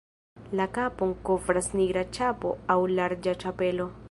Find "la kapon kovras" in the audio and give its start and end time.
0.59-1.69